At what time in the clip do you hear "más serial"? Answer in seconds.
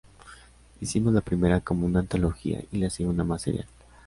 3.23-3.67